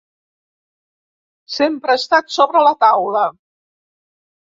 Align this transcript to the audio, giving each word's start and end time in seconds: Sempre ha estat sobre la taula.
Sempre 1.55 1.93
ha 1.93 1.99
estat 2.03 2.31
sobre 2.37 2.63
la 2.69 2.73
taula. 2.85 3.27